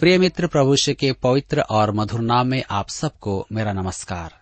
[0.00, 4.34] प्रिय मित्र प्रभुष्य के पवित्र और मधुर नाम में आप सबको मेरा नमस्कार।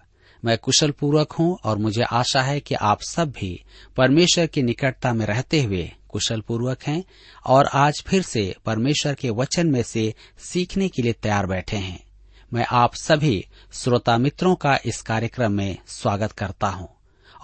[0.45, 3.65] मैं कुशल पूर्वक हूँ और मुझे आशा है कि आप सब भी
[3.97, 7.05] परमेश्वर की निकटता में रहते हुए कुशल पूर्वक हैं
[7.47, 12.05] और आज फिर से परमेश्वर के वचन में से सीखने के लिए तैयार बैठे हैं।
[12.53, 16.89] मैं आप सभी श्रोता मित्रों का इस कार्यक्रम में स्वागत करता हूँ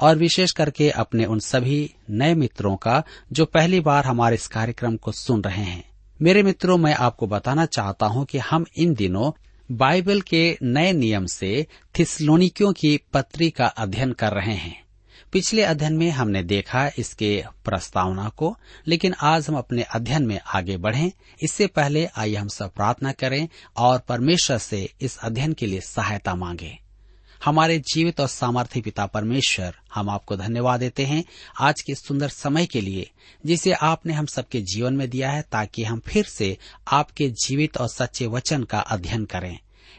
[0.01, 4.97] और विशेष करके अपने उन सभी नए मित्रों का जो पहली बार हमारे इस कार्यक्रम
[4.97, 5.90] को सुन रहे हैं।
[6.23, 9.33] मेरे मित्रों, मैं आपको बताना चाहता हूँ कि हम इन दिनों
[9.73, 11.67] बाइबल के नए नियम से
[11.99, 14.85] थिसलोनिकियों की पत्री का अध्ययन कर रहे हैं।
[15.33, 20.77] पिछले अध्ययन में हमने देखा इसके प्रस्तावना को, लेकिन आज हम अपने अध्ययन में आगे
[20.77, 21.13] बढ़ें।
[21.43, 26.35] इससे पहले आइए हम सब प्रार्थना करें और परमेश्वर से इस अध्ययन के लिए सहायता
[26.35, 26.90] मांगे।
[27.45, 31.25] हमारे जीवित और सामर्थ्य पिता परमेश्वर हम आपको धन्यवाद देते हैं
[31.61, 33.11] आज के सुंदर समय के लिए,
[33.47, 37.89] जिसे आपने हम सबके जीवन में दिया है ताकि हम फिर से आपके जीवित और
[37.89, 39.59] सच्चे वचन का अध्ययन करें।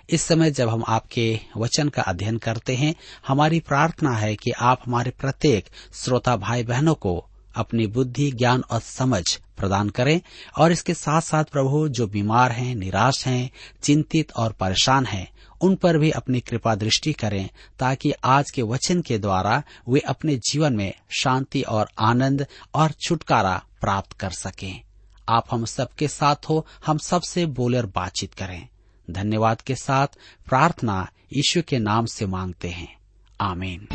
[0.10, 2.96] इस समय जब हम आपके वचन का अध्ययन करते हैं,
[3.28, 7.26] हमारी प्रार्थना है कि आप हमारे प्रत्येक श्रोता भाई बहनों को
[7.56, 10.22] अपनी बुद्धि, ज्ञान और समझ प्रदान करें
[10.58, 13.52] और इसके साथ साथ प्रभु, जो बीमार हैं, निराश हैं,
[13.84, 17.50] चिंतित और परेशान हैं उन पर भी अपनी कृपा दृष्टि करें,
[17.80, 23.64] ताकि आज के वचन के द्वारा वे अपने जीवन में शांति और आनंद और छुटकारा
[23.82, 24.82] प्राप्त कर सकें।
[25.30, 28.68] आप हम सबके साथ हो, हम सबसे बोले और बातचीत करें।
[29.12, 30.08] धन्यवाद के साथ
[30.50, 32.98] प्रार्थना ईश्वर के नाम से मांगते हैं।
[33.42, 33.88] आमीन।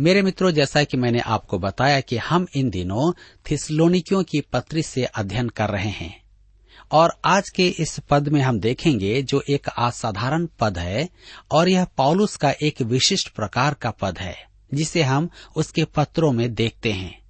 [0.00, 3.12] मेरे मित्रों, जैसा कि मैंने आपको बताया कि हम इन दिनों
[3.50, 6.22] थिसलोनिकियों की पत्री से अध्ययन कर रहे हैं।
[6.92, 11.08] और आज के इस पद में हम देखेंगे जो एक असाधारण पद है
[11.50, 14.36] और यह पौलुस का एक विशिष्ट प्रकार का पद है,
[14.74, 17.22] जिसे हम उसके पत्रों में देखते हैं।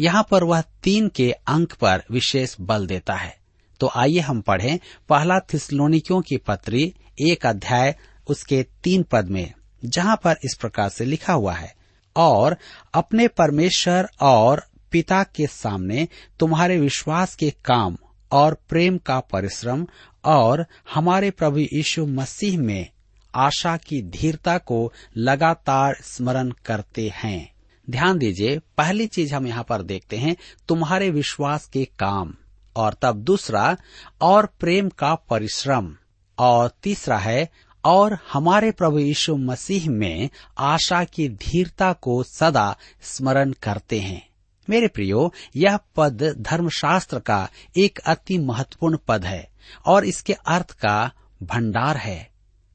[0.00, 3.36] यहाँ पर वह तीन के अंक पर विशेष बल देता है।
[3.80, 4.78] तो आइए हम पढ़ें
[5.08, 7.96] पहला थिसलोनिकियों की पत्री, एक अध्याय,
[8.28, 9.52] उसके तीन पद में,
[9.84, 11.75] जहाँ पर इस प्रकार से लिखा हुआ है।
[12.16, 12.56] और
[12.94, 17.96] अपने परमेश्वर और पिता के सामने तुम्हारे विश्वास के काम
[18.32, 19.86] और प्रेम का परिश्रम
[20.24, 22.90] और हमारे प्रभु यीशु मसीह में
[23.34, 27.52] आशा की धीरता को लगातार स्मरण करते हैं।
[27.90, 30.36] ध्यान दीजिए, पहली चीज़ हम यहाँ पर देखते हैं,
[30.68, 32.34] तुम्हारे विश्वास के काम
[32.76, 33.76] और तब दूसरा,
[34.20, 35.96] और प्रेम का परिश्रम
[36.38, 37.50] और तीसरा है
[37.86, 44.28] और हमारे प्रभु यीशु मसीह में आशा की धीरता को सदा स्मरण करते हैं।
[44.70, 49.48] मेरे प्रियो, यह पद धर्मशास्त्र का एक अति महत्वपूर्ण पद है
[49.86, 52.30] और इसके अर्थ का भंडार है।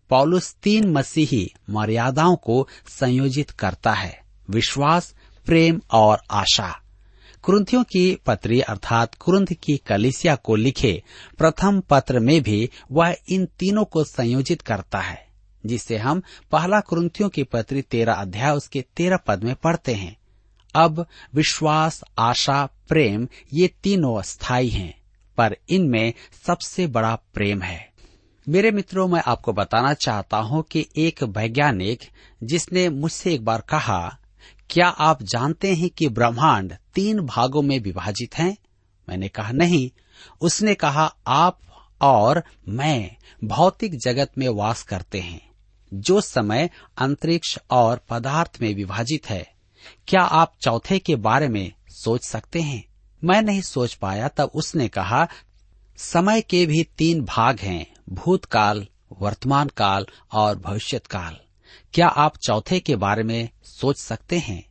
[0.09, 6.80] पौलुस तीन मसीही मर्यादाओं को संयोजित करता है, विश्वास, प्रेम और आशा।
[7.43, 11.03] कुरुंथियों की पत्री अर्थात कुरुंथ की कलिसिया को लिखे
[11.37, 15.27] प्रथम पत्र में भी वह इन तीनों को संयोजित करता है
[15.65, 16.21] जिसे हम
[16.51, 20.17] पहला कुरुंथियों की पत्री तेरह अध्याय उसके तेरह पद में पढ़ते हैं।
[20.75, 21.05] अब
[21.35, 25.01] विश्वास, आशा, प्रेम, ये तीनों स्थायी हैं,
[25.37, 26.13] पर इनमें
[26.47, 27.91] सबसे बड़ा प्रेम है।
[28.49, 31.99] मेरे मित्रों, मैं आपको बताना चाहता हूँ कि एक वैज्ञानिक,
[32.43, 34.17] जिसने मुझसे एक बार कहा,
[34.69, 38.57] क्या आप जानते हैं कि ब्रह्मांड तीन भागों में विभाजित है।
[39.09, 39.91] मैंने कहा, नहीं।
[40.41, 41.59] उसने कहा, आप
[42.01, 45.51] और मैं भौतिक जगत में वास करते हैं,
[45.93, 49.53] जो समय, अंतरिक्ष और पदार्थ में विभाजित है।
[50.07, 52.85] क्या आप चौथे के बारे में सोच सकते हैं?
[53.23, 55.27] मैं नहीं सोच पाया, तब उसने कहा,
[55.97, 58.87] समय के भी तीन भाग हैं, भूतकाल
[59.21, 61.37] वर्तमान काल और भविष्यत काल
[61.93, 64.70] क्या आप चौथे के बारे में सोच सकते हैं?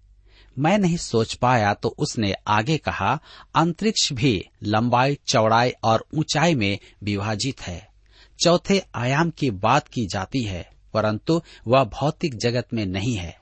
[0.59, 3.21] मैं नहीं सोच पाया तो उसने आगे कहा,
[3.55, 7.89] अंतरिक्ष भी लंबाई, चौड़ाई और ऊंचाई में विभाजित है।
[8.45, 13.41] चौथे आयाम की बात की जाती है, परंतु वह भौतिक जगत में नहीं है।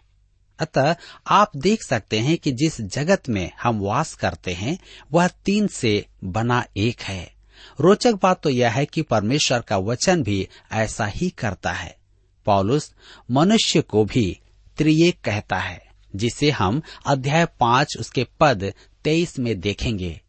[0.59, 0.97] अतः
[1.27, 4.79] आप देख सकते हैं कि जिस जगत में हम वास करते हैं,
[5.13, 7.33] वह तीन से बना एक है।
[7.81, 11.97] रोचक बात तो यह है कि परमेश्वर का वचन भी ऐसा ही करता है।
[12.45, 12.95] पॉलुस
[13.31, 14.41] मनुष्य को भी
[14.77, 18.73] त्रिएक कहता है। जिसे हम अध्याय पाँच उसके पद
[19.05, 20.21] तेईस में देखेंगे।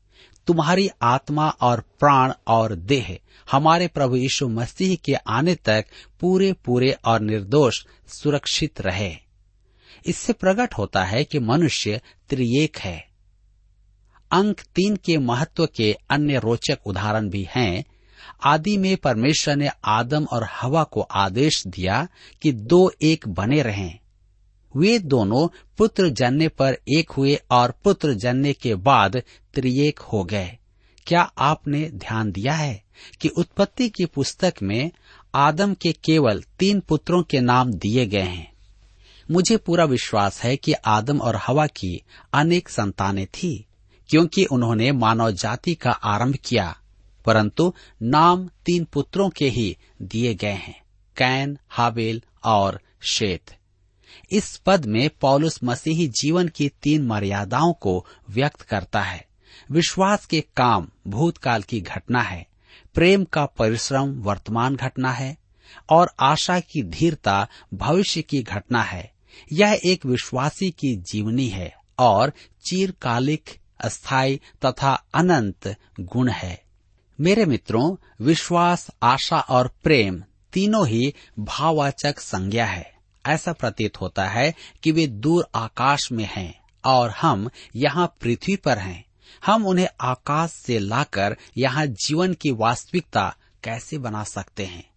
[0.48, 3.20] तुम्हारी आत्मा और प्राण और देह
[3.52, 5.86] हमारे प्रभु यीशु मसीह के आने तक
[6.20, 9.16] पूरे पूरे और निर्दोष सुरक्षित रहे।
[10.06, 13.10] इससे प्रकट होता है कि मनुष्य त्रिएक है।
[14.32, 17.84] अंक तीन के महत्व के अन्य रोचक उदाहरण भी हैं।
[18.44, 22.08] आदि में परमेश्वर ने आदम और हवा को आदेश दिया
[22.42, 24.00] कि दो एक बने रहें।
[24.78, 29.22] वे दोनों पुत्र जनने पर एक हुए और पुत्र जनने के बाद
[29.54, 30.58] त्रिएक हो गए।
[31.08, 32.84] क्या आपने ध्यान दिया है
[33.22, 34.92] कि उत्पत्ति की पुस्तक में
[35.36, 38.52] आदम के केवल तीन पुत्रों के नाम दिए गए हैं?
[39.32, 42.02] मुझे पूरा विश्वास है कि आदम और हवा की
[42.34, 43.66] अनेक संतानें थी,
[44.10, 46.78] क्योंकि उन्होंने मानव जाति का आरंभ किया,
[47.26, 50.82] परंतु नाम तीन पुत्रों के ही दिए गए हैं,
[51.18, 53.56] कैन हावेल और शेत।
[54.32, 59.28] इस पद में पौलुस मसीही जीवन की तीन मर्यादाओं को व्यक्त करता है।
[59.72, 62.48] विश्वास के काम भूतकाल की घटना है।
[62.94, 65.38] प्रेम का परिश्रम वर्तमान घटना है।
[65.90, 69.12] और आशा की धीरता भविष्य की घटना है।
[69.54, 72.34] यह एक विश्वासी की जीवनी है और
[72.66, 76.64] चीरकालिक, अस्थायी तथा अनंत गुण है।
[77.22, 80.24] मेरे मित्रों, विश्वास, आशा और प्रेम
[80.54, 82.99] तीनों ही भाववाचक संज्ञा है।
[83.30, 84.54] ऐसा प्रतीत होता है
[84.84, 89.06] कि वे दूर आकाश में हैं और हम यहाँ पृथ्वी पर हैं।
[89.46, 94.90] हम उन्हें आकाश से लाकर यहाँ जीवन की वास्तविकता कैसे बना सकते हैं?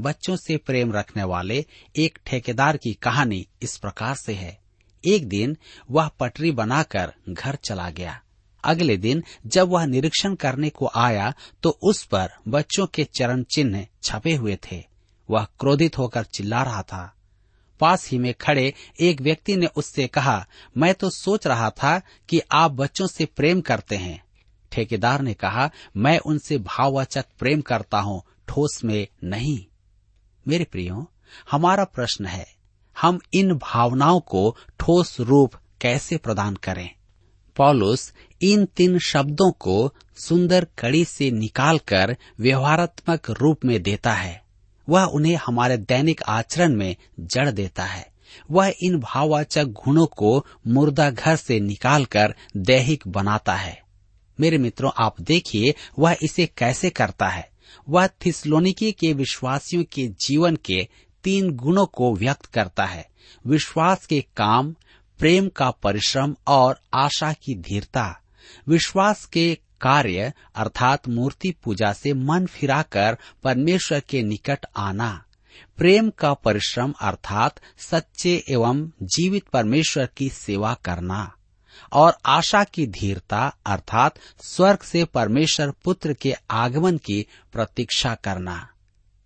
[0.00, 1.64] बच्चों से प्रेम रखने वाले
[1.96, 4.58] एक ठेकेदार की कहानी इस प्रकार से है।
[5.04, 5.56] एक दिन
[5.90, 8.20] वह पटरी बनाकर घर चला गया।
[8.64, 13.86] अगले दिन जब वह निरीक्षण करने को आया तो उस पर बच्चों के चरण चिन्ह
[14.02, 14.84] छपे हुए थे।
[15.30, 17.14] वह क्रोधित होकर चिल्ला रहा था।
[17.80, 20.46] पास ही में खड़े एक व्यक्ति ने उससे कहा,
[20.76, 24.24] मैं तो सोच रहा था कि आप बच्चों से प्रेम करते हैं।
[24.72, 29.64] ठेकेदार ने कहा, मैं उनसे भाववाचक प्रेम करता हूँ, ठोस में नहीं।
[30.48, 31.12] मेरे प्रियो,
[31.50, 32.54] हमारा प्रश्न है,
[33.00, 36.90] हम इन भावनाओं को ठोस रूप कैसे प्रदान करें?
[37.56, 44.47] पॉलुस इन तीन शब्दों को सुंदर कड़ी से निकालकर व्यवहारात्मक रूप में देता है।
[44.88, 48.08] वह उन्हें हमारे दैनिक आचरण में जड़ देता है।
[48.50, 53.82] वह इन भाववाचक गुणों को मुर्दा घर से निकालकर दैहिक बनाता है।
[54.40, 57.50] मेरे मित्रों, आप देखिए, वह इसे कैसे करता है।
[57.88, 60.88] वह थिस्लोनिकी के विश्वासियों के जीवन के
[61.24, 63.08] तीन गुणों को व्यक्त करता है।
[63.46, 64.74] विश्वास के काम,
[65.18, 68.20] प्रेम का परिश्रम और आशा की धीरता।
[68.68, 75.24] विश्वास के कार्य, अर्थात मूर्ति पूजा से मन फिराकर परमेश्वर के निकट आना।
[75.76, 81.34] प्रेम का परिश्रम, अर्थात सच्चे एवं जीवित परमेश्वर की सेवा करना।
[81.92, 88.68] और आशा की धीरता, अर्थात स्वर्ग से परमेश्वर पुत्र के आगमन की प्रतीक्षा करना।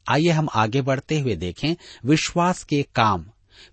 [0.09, 3.27] आइए हम आगे बढ़ते हुए देखें विश्वास के काम।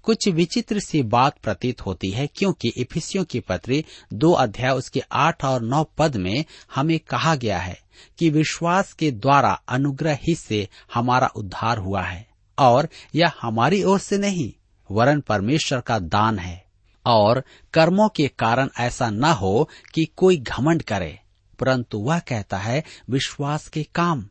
[0.03, 5.45] कुछ विचित्र सी बात प्रतीत होती है, क्योंकि इफिसियों की पत्री दो अध्याय उसके आठ
[5.45, 6.45] और नौ पद में
[6.75, 7.79] हमें कहा गया है
[8.19, 12.27] कि विश्वास के द्वारा अनुग्रह ही से हमारा उद्धार हुआ है,
[12.59, 14.53] और यह हमारी ओर से नहीं,
[14.91, 16.65] वरन परमेश्वर का दान है।
[17.05, 17.43] और
[17.74, 21.19] कर्मों के कारण ऐसा न हो कि कोई घमंड करे,
[21.59, 24.29] परंतु वह कहता है, विश्वास के काम।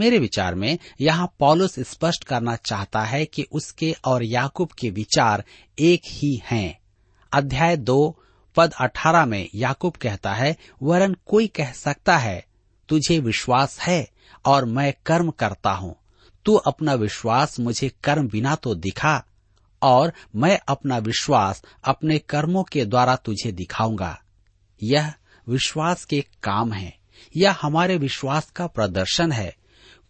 [0.00, 5.44] मेरे विचार में, यहाँ पॉलुस स्पष्ट करना चाहता है कि उसके और याकूब के विचार
[5.78, 6.78] एक ही हैं।
[7.32, 8.22] अध्याय दो,
[8.56, 12.46] पद अठारह में याकूब कहता है, वरन कोई कह सकता है,
[12.88, 14.10] तुझे विश्वास है
[14.44, 15.96] और मैं कर्म करता हूँ।
[16.44, 19.24] तू अपना विश्वास मुझे कर्म बिना तो दिखा
[19.82, 24.20] और मैं अपना विश्वास अपने कर्मों के द्वारा तुझे दिखाऊँगा।
[24.82, 25.12] यह
[25.48, 26.98] विश्वास के काम है।
[27.36, 29.56] यह हमारे विश्वास का प्रदर्शन है।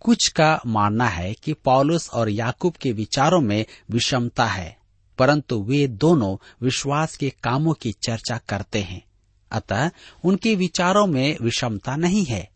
[0.05, 4.77] कुछ का मानना है कि पॉलुस और याकूब के विचारों में विषमता है,
[5.19, 9.05] परंतु वे दोनों विश्वास के कामों की चर्चा करते हैं।
[9.53, 9.91] अतः
[10.25, 12.51] उनके विचारों में विषमता नहीं है।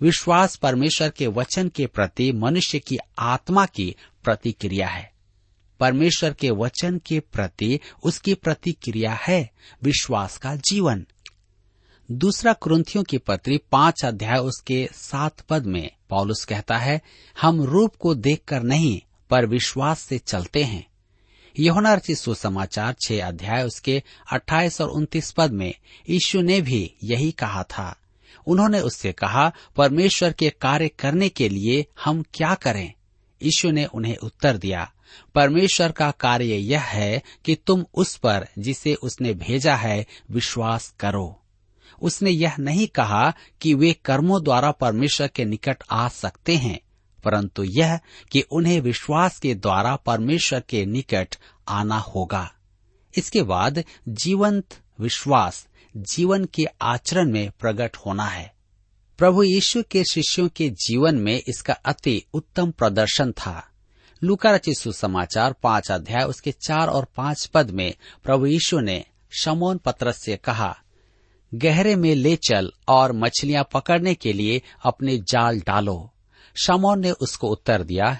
[0.00, 5.12] विश्वास परमेश्वर के वचन के प्रति मनुष्य की आत्मा की प्रतिक्रिया है।
[5.80, 9.50] परमेश्वर के वचन के प्रति उसकी प्रतिक्रिया है
[9.82, 11.06] विश्वास का जीवन।
[12.12, 17.00] दूसरा क्रंथियों की पत्री पाँच अध्याय उसके सात पद में पॉलुस कहता है,
[17.40, 19.00] हम रूप को देखकर नहीं,
[19.30, 20.86] पर विश्वास से चलते हैं।
[21.58, 24.02] यहोना सुसमाचार छह अध्याय उसके
[24.32, 25.74] अट्ठाईस और उन्तीस पद में
[26.10, 27.96] यीशु ने भी यही कहा था।
[28.46, 32.92] उन्होंने उससे कहा, परमेश्वर के कार्य करने के लिए हम क्या करें?
[33.42, 34.92] यीशु ने उन्हें उत्तर दिया,
[35.34, 41.36] परमेश्वर का कार्य यह है कि तुम उस पर, जिसे उसने भेजा है, विश्वास करो।
[42.02, 46.78] उसने यह नहीं कहा कि वे कर्मों द्वारा परमेश्वर के निकट आ सकते हैं,
[47.24, 47.98] परंतु यह
[48.32, 51.36] कि उन्हें विश्वास के द्वारा परमेश्वर के निकट
[51.68, 52.50] आना होगा।
[53.14, 55.66] इसके बाद जीवंत विश्वास,
[55.96, 58.52] जीवन के आचरण में प्रकट होना है।
[59.18, 63.66] प्रभु यीशु के शिष्यों के जीवन में इसका अति उत्तम प्रदर्शन था।
[64.22, 69.04] लुका रचित सुसमाचार पाँच अध्याय उसके चार और पाँच पद में प्रभु यीशु ने
[69.40, 70.76] शमोन पत्रस से कहा
[71.52, 76.10] गहरे में ले चल और मछलियाँ पकड़ने के लिए अपने जाल डालो।
[76.56, 78.18] शमोन ने उसको उत्तर दिया,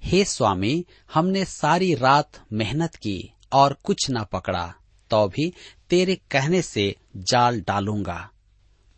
[0.00, 0.84] हे स्वामी,
[1.14, 4.72] हमने सारी रात मेहनत की और कुछ न पकड़ा
[5.10, 5.52] तो भी
[5.90, 8.28] तेरे कहने से जाल डालूँगा।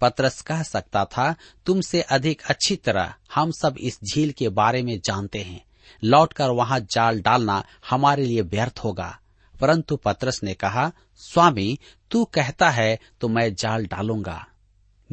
[0.00, 1.34] पत्रस कह सकता था,
[1.66, 5.64] तुमसे अधिक अच्छी तरह हम सब इस झील के बारे में जानते हैं।
[6.02, 9.18] लौटकर वहाँ जाल डालना हमारे लिए व्यर्थ होगा।
[9.60, 11.78] परंतु पत्रस ने कहा, स्वामी,
[12.10, 14.46] तू कहता है तो मैं जाल डालूँगा।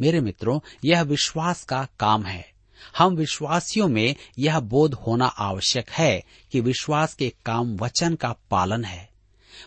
[0.00, 2.52] मेरे मित्रों, यह विश्वास का काम है।
[2.98, 8.84] हम विश्वासियों में यह बोध होना आवश्यक है कि विश्वास के काम वचन का पालन
[8.84, 9.10] है।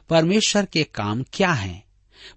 [0.10, 1.86] परमेश्वर के काम क्या हैं?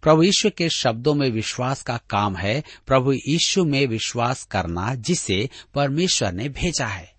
[0.02, 5.50] प्रभु यीशु के शब्दों में विश्वास का काम है। प्रभु यीशु में विश्वास करना जिसे
[5.75, 7.17] परमेश्वर ने भेजा है।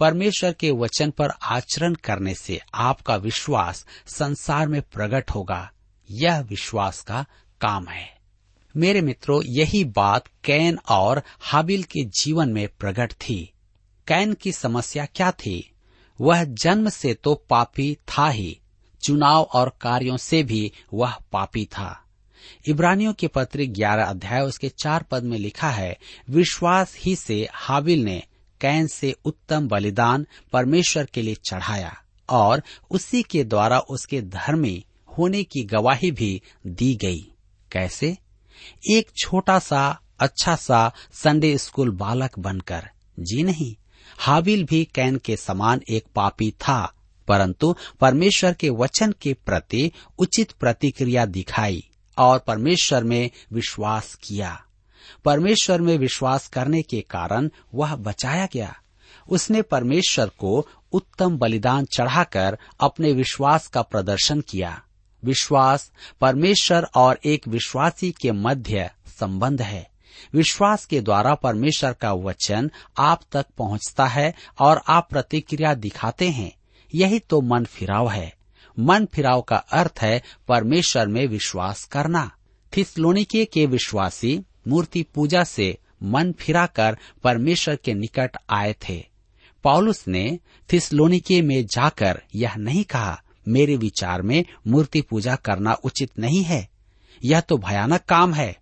[0.00, 5.70] परमेश्वर के वचन पर आचरण करने से आपका विश्वास संसार में प्रकट होगा।
[6.10, 7.26] यह विश्वास का
[7.60, 8.18] काम है।
[8.76, 13.52] मेरे मित्रों, यही बात कैन और हाबिल के जीवन में प्रकट थी।
[14.06, 15.72] कैन की समस्या क्या थी?
[16.20, 18.60] वह जन्म से तो पापी था ही।
[19.02, 22.00] चुनाव और कार्यों से भी वह पापी था।
[22.66, 25.98] इब्रानियों के पत्र ग्यारह अध्याय उसके चार पद में लिखा है,
[26.30, 28.22] विश्वास ही से हाबिल ने
[28.64, 31.96] कैन से उत्तम बलिदान परमेश्वर के लिए चढ़ाया
[32.28, 34.84] और उसी के द्वारा उसके धर्मी
[35.18, 37.32] होने की गवाही भी दी गई।
[37.72, 38.18] कैसे?
[38.90, 42.90] एक छोटा सा अच्छा सा संडे स्कूल बालक बनकर।
[43.20, 43.76] जी नहीं,
[44.18, 46.94] हाबिल भी कैन के समान एक पापी था,
[47.28, 54.64] परंतु परमेश्वर के वचन के प्रति उचित प्रतिक्रिया दिखाई और परमेश्वर में विश्वास किया।
[55.24, 58.76] परमेश्वर में विश्वास करने के कारण वह बचाया गया।
[59.28, 64.82] उसने परमेश्वर को उत्तम बलिदान चढ़ाकर अपने विश्वास का प्रदर्शन किया।
[65.24, 69.90] विश्वास परमेश्वर और एक विश्वासी के मध्य संबंध है।
[70.34, 76.52] विश्वास के द्वारा परमेश्वर का वचन आप तक पहुँचता है और आप प्रतिक्रिया दिखाते हैं।
[76.94, 78.34] यही तो मन फिराव है।
[78.78, 82.30] मन फिराव का अर्थ है परमेश्वर में विश्वास करना।
[82.76, 89.02] थिसलोनिके के विश्वासी मूर्ति पूजा से मन फिराकर परमेश्वर के निकट आए थे।
[89.64, 90.38] पॉलुस ने
[90.70, 96.68] थिसलोनिके में जाकर यह नहीं कहा, मेरे विचार में मूर्ति पूजा करना उचित नहीं है,
[97.22, 98.56] यह तो भयानक काम है।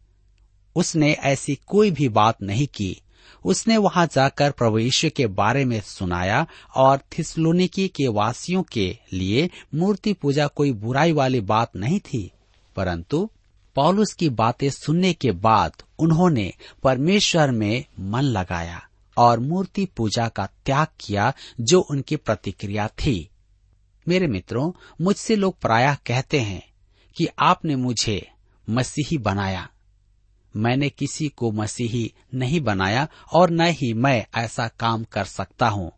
[0.77, 2.97] उसने ऐसी कोई भी बात नहीं की।
[3.45, 9.49] उसने वहाँ जाकर प्रभु यीशु के बारे में सुनाया और थिसलोनिकी के वासियों के लिए
[9.75, 12.31] मूर्ति पूजा कोई बुराई वाली बात नहीं थी,
[12.77, 13.29] परंतु
[13.75, 20.47] पॉलुस की बातें सुनने के बाद उन्होंने परमेश्वर में मन लगाया और मूर्ति पूजा का
[20.47, 23.29] त्याग किया जो उनकी प्रतिक्रिया थी।
[24.09, 26.62] मेरे मित्रों, मुझसे लोग प्रायः कहते हैं
[27.17, 28.31] कि आपने मुझे
[28.71, 29.69] मसीही बनाया।
[30.57, 35.93] मैंने किसी को मसीही नहीं बनाया और न ही मैं ऐसा काम कर सकता हूँ।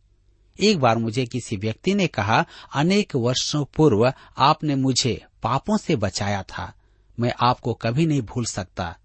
[0.61, 6.43] एक बार मुझे किसी व्यक्ति ने कहा, अनेक वर्षों पूर्व आपने मुझे पापों से बचाया
[6.43, 6.73] था
[7.21, 8.97] मैं आपको कभी नहीं भूल सकता।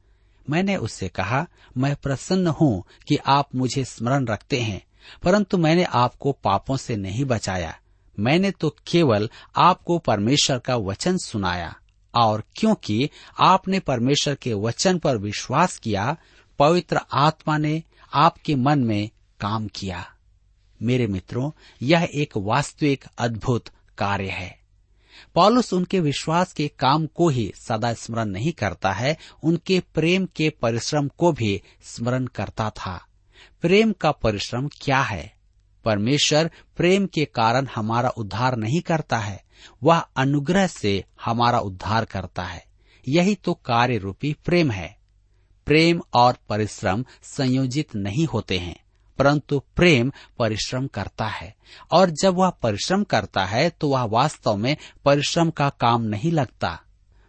[0.50, 1.48] मैंने उससे कहा,
[1.78, 4.84] मैं प्रसन्न हूँ कि आप मुझे स्मरण रखते हैं,
[5.24, 7.80] परंतु मैंने आपको पापों से नहीं बचाया।
[8.20, 11.76] मैंने तो केवल आपको परमेश्वर का वचन सुनाया,
[12.16, 16.18] और क्योंकि आपने परमेश्वर के वचन पर विश्वास किया,
[16.60, 20.06] पवित्र आत्मा ने आपके मन में काम किया।
[20.82, 21.52] मेरे मित्रों,
[21.82, 24.59] यह एक वास्तविक अद्भुत कार्य है।
[25.36, 30.50] पॉलुस उनके विश्वास के काम को ही सदा स्मरण नहीं करता है, उनके प्रेम के
[30.50, 33.06] परिश्रम को भी स्मरण करता था।
[33.62, 35.34] प्रेम का परिश्रम क्या है?
[35.86, 39.44] परमेश्वर प्रेम के कारण हमारा उद्धार नहीं करता है,
[39.84, 42.66] वह अनुग्रह से हमारा उद्धार करता है।
[43.08, 44.98] यही तो कार्य रूपी प्रेम है।
[45.66, 48.84] प्रेम और परिश्रम संयोजित नहीं होते हैं।
[49.20, 51.54] परंतु प्रेम परिश्रम करता है।
[51.92, 56.80] और जब वह परिश्रम करता है तो वह वास्तव में परिश्रम का काम नहीं लगता।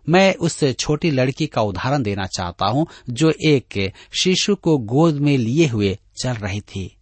[0.08, 3.92] मैं उस छोटी लड़की का उदाहरण देना चाहता हूँ, जो एक
[4.22, 6.96] शिशु को गोद में लिए हुए चल रही थी।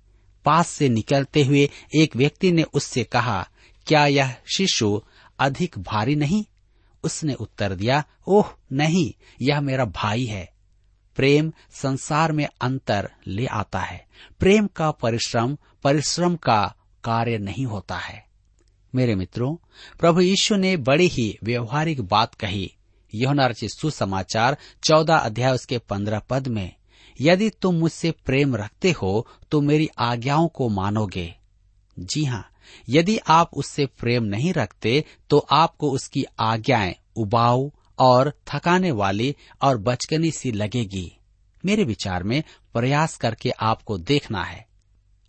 [0.44, 3.48] पास से निकलते हुए एक व्यक्ति ने उससे कहा,
[3.86, 5.00] क्या यह शिशु
[5.38, 6.44] अधिक भारी नहीं?
[7.04, 10.57] उसने उत्तर दिया, ओह, नहीं, यह मेरा भाई है।
[11.18, 14.06] प्रेम संसार में अंतर ले आता है।
[14.38, 18.26] प्रेम का परिश्रम परिश्रम का कार्य नहीं होता है।
[18.94, 19.56] मेरे मित्रों,
[20.00, 22.76] प्रभु यीशु ने बड़ी ही व्यवहारिक बात कही।
[23.14, 26.74] यह रचित सुसमाचार, चौदह अध्याय उसके पंद्रह पद में,
[27.20, 31.34] यदि तुम मुझसे प्रेम रखते हो तो मेरी आज्ञाओं को मानोगे।
[31.98, 32.48] जी हाँ
[32.88, 39.78] यदि आप उससे प्रेम नहीं रखते तो आपको उसकी आज्ञाएँ उबाऊ और थकाने वाली और
[39.78, 41.16] बचकनी सी लगेगी।
[41.64, 42.42] मेरे विचार में
[42.74, 44.68] प्रयास करके आपको देखना है।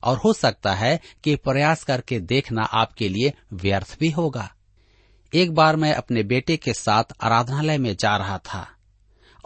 [0.03, 4.55] और हो सकता है कि प्रयास करके देखना आपके लिए व्यर्थ भी होगा।
[5.33, 8.67] एक बार मैं अपने बेटे के साथ आराधनालय में जा रहा था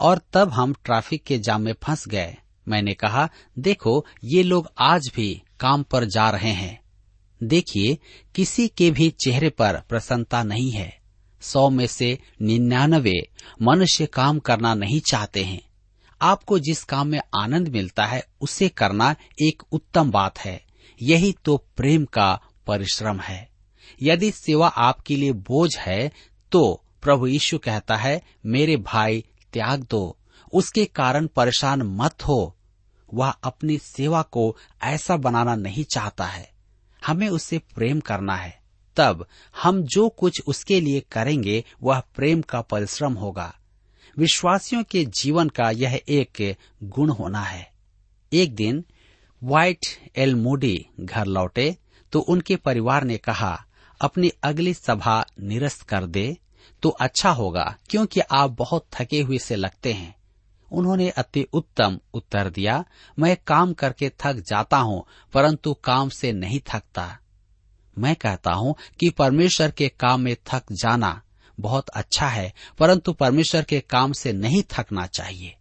[0.00, 2.36] और तब हम ट्रैफ़िक के जाम में फंस गए।
[2.68, 3.28] मैंने कहा,
[3.58, 6.80] देखो, ये लोग आज भी काम पर जा रहे हैं।
[7.42, 7.98] देखिए,
[8.34, 11.03] किसी के भी चेहरे पर प्रसन्नता नहीं है।
[11.44, 13.28] सौ में से निन्यानवे
[13.62, 15.60] मनुष्य काम करना नहीं चाहते हैं।
[16.22, 20.64] आपको जिस काम में आनंद मिलता है, उसे करना एक उत्तम बात है।
[21.02, 23.48] यही तो प्रेम का परिश्रम है।
[24.02, 26.12] यदि सेवा आपके लिए बोझ है
[26.52, 30.18] तो प्रभु यीशु कहता है, मेरे भाई, त्याग दो।
[30.52, 32.56] उसके कारण परेशान मत हो।
[33.14, 36.50] वह अपनी सेवा को ऐसा बनाना नहीं चाहता है।
[37.06, 38.63] हमें उससे प्रेम करना है।
[38.96, 43.52] तब हम जो कुछ उसके लिए करेंगे, वह प्रेम का परिश्रम होगा।
[44.16, 47.70] विश्वासियों के जीवन का यह एक गुण होना है।
[48.32, 48.84] एक दिन
[49.42, 51.76] व्हाइट एल मूडी घर लौटे
[52.12, 53.64] तो उनके परिवार ने कहा,
[54.00, 56.36] अपनी अगली सभा निरस्त कर दे
[56.82, 60.14] तो अच्छा होगा, क्योंकि आप बहुत थके हुए से लगते हैं।
[60.68, 62.84] उन्होंने अति उत्तम उत्तर दिया,
[63.18, 65.04] मैं काम करके थक जाता हूँ,
[65.34, 67.06] परंतु काम से नहीं थकता।
[67.98, 71.22] मैं कहता हूँ कि परमेश्वर के काम में थक जाना
[71.60, 75.56] बहुत अच्छा है, परंतु परमेश्वर के काम से नहीं थकना चाहिए।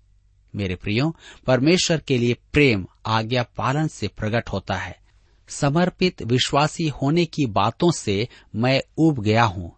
[0.56, 1.16] मेरे प्रियो,
[1.48, 5.00] परमेश्वर के लिए प्रेम, आज्ञा पालन से प्रकट होता है।
[5.48, 9.76] समर्पित विश्वासी होने की बातों से मैं उब गया हूँ।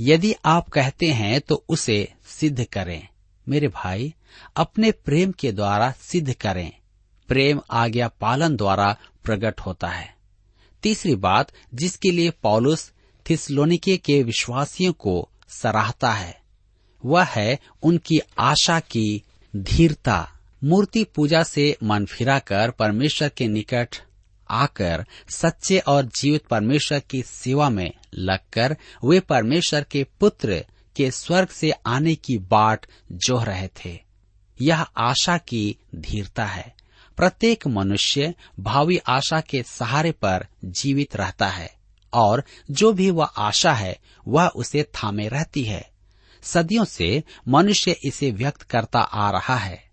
[0.00, 3.08] यदि आप कहते हैं तो उसे सिद्ध करें।
[3.48, 4.14] मेरे भाई,
[4.56, 6.72] अपने प्रेम के द्वारा सिद्ध करें।
[7.28, 10.19] प्रेम, आज्ञा पालन द्वारा प्रकट होता है।
[10.82, 12.92] तीसरी बात जिसके लिए पॉलुस
[13.30, 16.40] थिसलोनिके के विश्वासियों को सराहता है,
[17.04, 19.22] वह है उनकी आशा की
[19.56, 20.32] धीरता।
[20.64, 23.96] मूर्ति पूजा से मन फिराकर परमेश्वर के निकट
[24.50, 30.64] आकर, सच्चे और जीवित परमेश्वर की सेवा में लगकर, वे परमेश्वर के पुत्र
[30.96, 33.98] के स्वर्ग से आने की बाट जोह रहे थे।
[34.60, 36.79] यह आशा की धीरता है।
[37.20, 41.74] प्रत्येक मनुष्य भावी आशा के सहारे पर जीवित रहता है,
[42.12, 45.90] और जो भी वह आशा है, वह उसे थामे रहती है।
[46.42, 49.90] सदियों से मनुष्य इसे व्यक्त करता आ रहा है।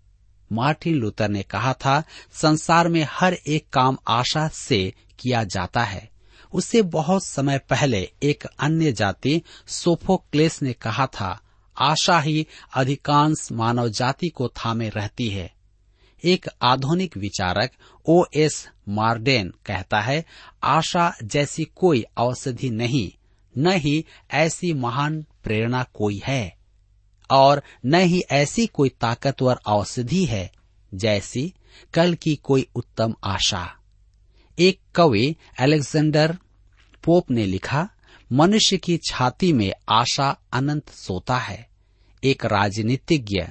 [0.52, 6.10] मार्टिन लूथर ने कहा था, संसार में हर एक काम आशा से किया जाता है।
[6.52, 11.40] उससे बहुत समय पहले एक अन्य जाति सोफोक्लेस ने कहा था,
[11.80, 15.57] आशा ही अधिकांश मानव जाति को थामे रहती है।
[16.24, 17.70] एक आधुनिक विचारक,
[18.06, 20.24] ओ एस मार्डेन, कहता है,
[20.62, 23.12] आशा जैसी कोई औषधि नहीं,
[23.58, 26.56] न ही ऐसी महान प्रेरणा कोई है,
[27.30, 30.52] और न ही ऐसी कोई ताकतवर औषधि है,
[30.94, 31.54] जैसी
[31.94, 33.74] कल की कोई उत्तम आशा।
[34.58, 36.38] एक कवि, अलेक्जेंडर
[37.04, 37.88] पोप ने लिखा,
[38.32, 41.68] मनुष्य की छाती में आशा अनंत सोता है।
[42.24, 43.42] एक राजनीतिज्ञ,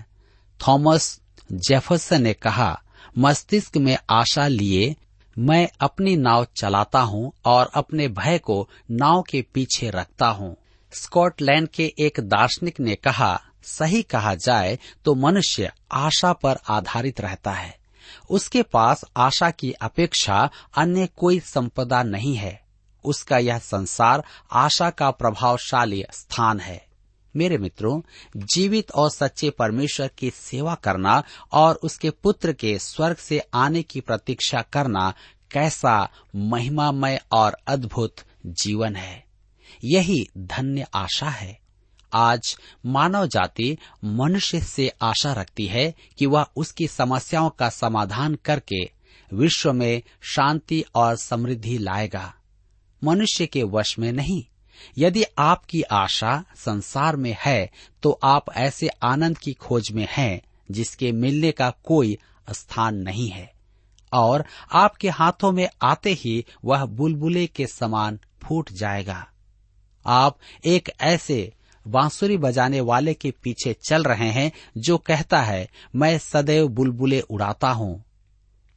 [0.68, 2.82] थॉमस जेफरसन ने कहा,
[3.18, 4.96] मस्तिष्क में आशा लिए,
[5.40, 10.56] मैं अपनी नाव चलाता हूँ और अपने भय को नाव के पीछे रखता हूँ।
[10.92, 17.52] स्कॉटलैंड के एक दार्शनिक ने कहा, सही कहा जाए तो मनुष्य आशा पर आधारित रहता
[17.52, 17.78] है।
[18.30, 22.62] उसके पास आशा की अपेक्षा अन्य कोई संपदा नहीं है।
[23.04, 26.87] उसका यह संसार आशा का प्रभावशाली स्थान है।
[27.36, 28.02] मेरे मित्रों,
[28.38, 34.02] जीवित और सच्चे परमेश्वर की सेवा करना और उसके पुत्र के स्वर्ग से आने की
[34.02, 35.14] प्रतीक्षा करना
[35.52, 39.26] कैसा महिमामय और अद्भुत जीवन है।
[39.84, 41.60] यही धन्य आशा है।
[42.14, 48.92] आज मानव जाति मनुष्य से आशा रखती है कि वह उसकी समस्याओं का समाधान करके
[49.34, 52.34] विश्व में शांति और समृद्धि लाएगा।
[53.04, 54.44] मनुष्य के वश में नहीं
[54.98, 57.70] यदि आपकी आशा संसार में है
[58.04, 62.18] तो आप ऐसे आनंद की खोज में हैं, जिसके मिलने का कोई
[62.50, 63.52] स्थान नहीं है।
[64.14, 69.26] और आपके हाथों में आते ही वह बुलबुले के समान फूट जाएगा।
[70.06, 71.54] आप एक ऐसे
[71.88, 77.70] बांसुरी बजाने वाले के पीछे चल रहे हैं, जो कहता है, मैं सदैव बुलबुले उड़ाता
[77.70, 78.04] हूँ।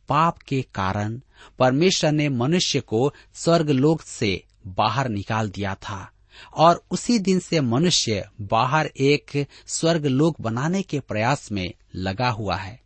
[0.08, 1.20] पाप के कारण
[1.58, 6.10] परमेश्वर ने मनुष्य को स्वर्गलोक से बाहर निकाल दिया था
[6.54, 12.56] और उसी दिन से मनुष्य बाहर एक स्वर्ग लोक बनाने के प्रयास में लगा हुआ
[12.56, 12.80] है।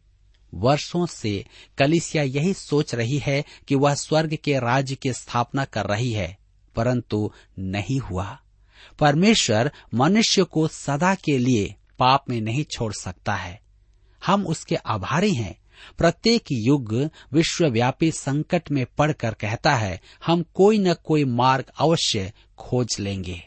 [0.55, 1.45] वर्षों से
[1.79, 6.39] कलिसिया यही सोच रही है कि वह स्वर्ग के राज्य की स्थापना कर रही है,
[6.77, 8.39] परंतु नहीं हुआ।
[8.99, 13.61] परमेश्वर मनुष्य को सदा के लिए पाप में नहीं छोड़ सकता है।
[14.27, 15.59] हम उसके आभारी हैं
[15.99, 22.97] प्रत्येक युग विश्वव्यापी संकट में पड़कर कहता है, हम कोई न कोई मार्ग अवश्य खोज
[23.01, 23.43] लेंगे।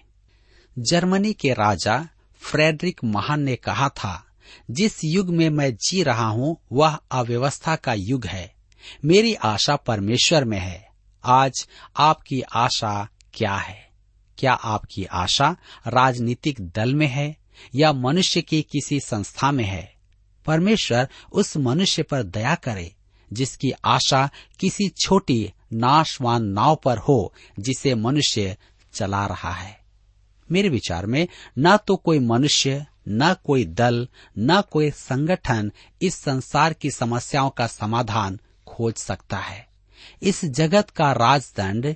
[0.80, 4.26] जर्मनी के राजा फ्रेडरिक महान ने कहा था,
[4.72, 8.56] जिस युग में मैं जी रहा हूँ, वह अव्यवस्था का युग है।
[9.06, 10.88] मेरी आशा परमेश्वर में है।
[11.24, 13.90] आज आपकी आशा क्या है?
[14.38, 17.38] क्या आपकी आशा राजनीतिक दल में है
[17.76, 19.97] या मनुष्य की किसी संस्था में है?
[20.48, 22.96] परमेश्वर उस मनुष्य पर दया करे,
[23.34, 24.30] जिसकी आशा
[24.60, 28.58] किसी छोटी नाशवान नाव पर हो, जिसे मनुष्य
[28.94, 29.80] चला रहा है।
[30.52, 31.28] मेरे विचार में,
[31.60, 34.08] न तो कोई मनुष्य, न कोई दल,
[34.40, 39.68] न कोई संगठन इस संसार की समस्याओं का समाधान खोज सकता है।
[40.22, 41.96] इस जगत का राजदंड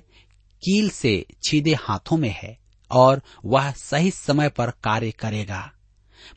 [0.62, 2.58] कील से छीदे हाथों में है,
[2.90, 5.72] और वह सही समय पर कार्य करेगा।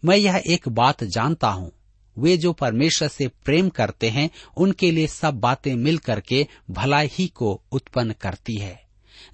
[0.06, 1.71] मैं यह एक बात जानता हूँ
[2.17, 7.28] वे जो परमेश्वर से प्रेम करते हैं, उनके लिए सब बातें मिल करके भलाई ही
[7.28, 8.86] को उत्पन्न करती है।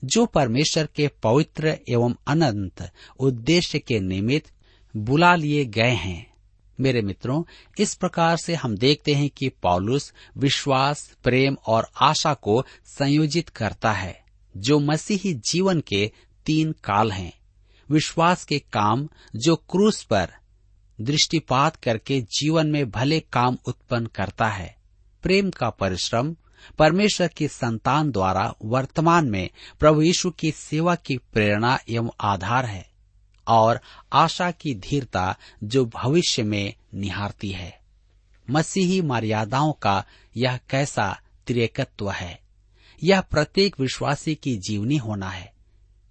[0.04, 4.52] जो परमेश्वर के पवित्र एवं अनंत उद्देश्य के निमित्त
[4.96, 6.34] बुला लिए गए हैं।
[6.80, 7.44] मेरे मित्रों,
[7.80, 13.92] इस प्रकार से हम देखते हैं कि पॉलुस विश्वास, प्रेम और आशा को संयोजित करता
[13.92, 14.24] है,
[14.58, 16.12] जो मसीही जीवन के
[16.46, 17.34] तीन काल हैं।
[17.90, 20.30] विश्वास के काम जो क्रूस पर
[21.04, 24.76] दृष्टिपात करके जीवन में भले काम उत्पन्न करता है।
[25.24, 26.36] प्रेम का परिश्रम,
[26.80, 32.90] परमेश्वर की संतान द्वारा वर्तमान में प्रभु यीशु की सेवा की प्रेरणा एवं आधार है
[33.48, 33.80] और
[34.14, 37.80] आशा की धीरता जो भविष्य में निहारती है।
[38.50, 40.06] मसीही मर्यादाओं का
[40.38, 42.40] यह कैसा त्रिकत्व है?
[43.04, 45.54] यह प्रत्येक विश्वासी की जीवनी होना है।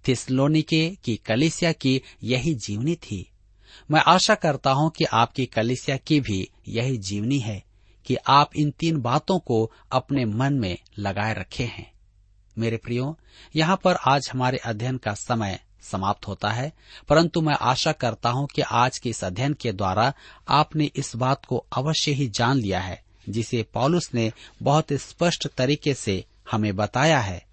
[0.07, 3.30] थिस्लोनिके की कलिसिया की यही जीवनी थी।
[3.91, 7.63] मैं आशा करता हूँ कि आपकी कलिसिया की भी यही जीवनी है
[8.05, 11.91] कि आप इन तीन बातों को अपने मन में लगाए रखे हैं।
[12.57, 13.19] मेरे प्रियो,
[13.55, 16.73] यहाँ पर आज हमारे अध्ययन का समय समाप्त होता है,
[17.09, 20.13] परंतु मैं आशा करता हूँ कि आज के इस अध्ययन के द्वारा
[20.49, 24.31] आपने इस बात को अवश्य ही जान लिया है, जिसे पॉलुस ने
[24.63, 27.45] बहुत स्पष्ट तरीके से हमें बताया है।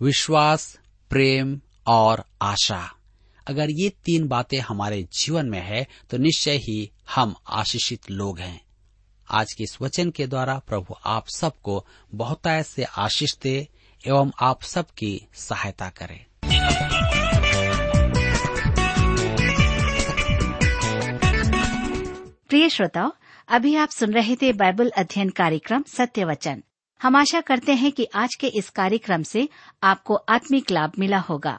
[0.00, 0.78] विश्वास,
[1.10, 2.95] प्रेम और आशा।
[3.46, 8.60] अगर ये तीन बातें हमारे जीवन में है तो निश्चय ही हम आशीषित लोग हैं।
[9.28, 13.68] आज के इस वचन के द्वारा प्रभु आप सबको बहुतायत से आशीष दे
[14.06, 16.24] एवं आप सबकी सहायता करें।
[22.48, 23.10] प्रिय श्रोताओ
[23.48, 26.62] अभी आप सुन रहे थे बाइबल अध्ययन कार्यक्रम सत्य वचन।
[27.02, 29.48] हम आशा करते हैं कि आज के इस कार्यक्रम से
[29.82, 31.58] आपको आत्मिक लाभ मिला होगा।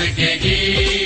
[0.00, 0.99] उसके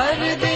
[0.00, 0.49] हर दिन